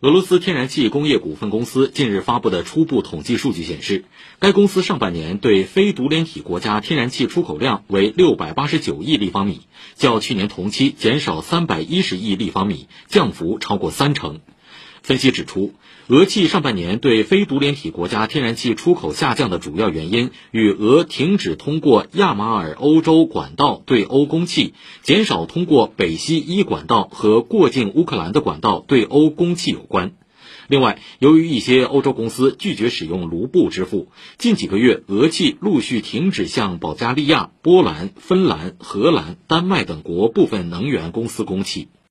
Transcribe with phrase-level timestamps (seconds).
[0.00, 4.04] 俄罗斯天然气工业股份公司近日发布的初步统计数据显示，
[4.40, 9.60] 该公司上半年对非独联体国家天然气出口量为六百八十九亿立方米，
[9.94, 14.40] 较去年同期减少三百一十亿立方米，降幅超过三成。
[15.02, 15.74] 分析指出，
[16.08, 24.72] 俄气上半年对非独联体国家天然气出口下降的主要原因与俄停止通过亚马尔欧洲管道对欧供气，
[25.02, 30.12] 减少通过北溪一管道和过境乌克兰的管道对欧供气有关。
[30.66, 41.88] 另外，由于一些欧洲公司拒绝使用卢布支付，近几个月俄气陆续停止向保加利亚、波兰、芬兰、荷兰、丹麦等国部分能源公司供气。